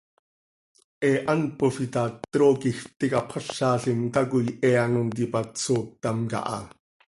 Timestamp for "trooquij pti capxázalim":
2.33-4.01